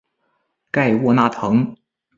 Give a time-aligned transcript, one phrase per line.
[0.71, 1.75] 盖沃纳滕。